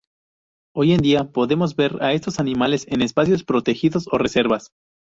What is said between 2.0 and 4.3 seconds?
a estos animales en espacios protegidos o